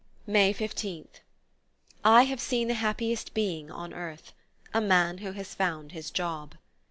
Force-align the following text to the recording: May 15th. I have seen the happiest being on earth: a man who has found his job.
May 0.25 0.51
15th. 0.51 1.19
I 2.03 2.23
have 2.23 2.41
seen 2.41 2.69
the 2.69 2.73
happiest 2.73 3.35
being 3.35 3.69
on 3.69 3.93
earth: 3.93 4.33
a 4.73 4.81
man 4.81 5.19
who 5.19 5.33
has 5.33 5.53
found 5.53 5.91
his 5.91 6.09
job. 6.09 6.55